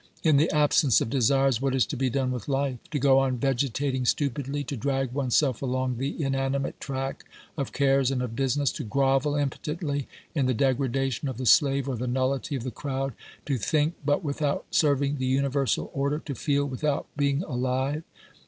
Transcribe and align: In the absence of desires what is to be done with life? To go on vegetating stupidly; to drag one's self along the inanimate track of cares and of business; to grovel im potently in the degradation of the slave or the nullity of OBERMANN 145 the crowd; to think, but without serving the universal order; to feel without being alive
In 0.23 0.37
the 0.37 0.49
absence 0.49 0.99
of 0.99 1.11
desires 1.11 1.61
what 1.61 1.75
is 1.75 1.85
to 1.85 1.95
be 1.95 2.09
done 2.09 2.31
with 2.31 2.47
life? 2.47 2.79
To 2.89 2.97
go 2.97 3.19
on 3.19 3.37
vegetating 3.37 4.03
stupidly; 4.05 4.63
to 4.63 4.75
drag 4.75 5.11
one's 5.11 5.35
self 5.37 5.61
along 5.61 5.97
the 5.99 6.23
inanimate 6.23 6.79
track 6.81 7.23
of 7.55 7.71
cares 7.71 8.09
and 8.09 8.23
of 8.23 8.35
business; 8.35 8.71
to 8.71 8.83
grovel 8.83 9.35
im 9.35 9.51
potently 9.51 10.07
in 10.33 10.47
the 10.47 10.55
degradation 10.55 11.27
of 11.27 11.37
the 11.37 11.45
slave 11.45 11.87
or 11.87 11.97
the 11.97 12.07
nullity 12.07 12.55
of 12.55 12.63
OBERMANN 12.63 12.73
145 12.73 12.75
the 12.75 12.81
crowd; 12.81 13.41
to 13.45 13.63
think, 13.63 13.93
but 14.03 14.23
without 14.23 14.65
serving 14.71 15.17
the 15.19 15.27
universal 15.27 15.91
order; 15.93 16.17
to 16.17 16.33
feel 16.33 16.65
without 16.65 17.05
being 17.15 17.43
alive 17.43 18.01